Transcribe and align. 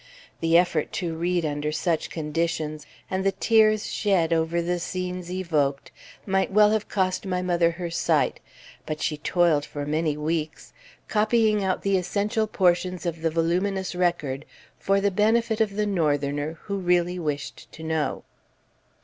The 0.39 0.57
effort 0.57 0.91
to 0.93 1.15
read 1.15 1.45
under 1.45 1.71
such 1.71 2.09
conditions, 2.09 2.87
and 3.07 3.23
the 3.23 3.33
tears 3.33 3.85
shed 3.85 4.33
over 4.33 4.59
the 4.59 4.79
scenes 4.79 5.29
evoked, 5.31 5.91
might 6.25 6.49
well 6.49 6.71
have 6.71 6.89
cost 6.89 7.23
my 7.23 7.43
mother 7.43 7.69
her 7.69 7.91
sight; 7.91 8.39
but 8.87 8.99
she 8.99 9.15
toiled 9.17 9.63
for 9.63 9.85
many 9.85 10.17
weeks, 10.17 10.73
copying 11.07 11.63
out 11.63 11.83
the 11.83 11.97
essential 11.99 12.47
portions 12.47 13.05
of 13.05 13.21
the 13.21 13.29
voluminous 13.29 13.93
record 13.93 14.43
for 14.79 14.99
the 14.99 15.11
benefit 15.11 15.61
of 15.61 15.75
the 15.75 15.85
Northerner 15.85 16.53
who 16.63 16.79
really 16.79 17.19
wished 17.19 17.71
to 17.71 17.83
know. 17.83 18.23